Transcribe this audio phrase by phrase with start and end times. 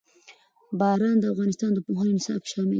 [0.79, 2.69] باران د افغانستان د پوهنې نصاب کې شامل دي.